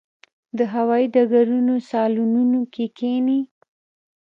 د 0.57 0.59
هوايي 0.73 1.05
ډګرونو 1.13 1.73
صالونونو 1.89 2.59
کې 2.73 2.85
کښېني. 2.97 3.39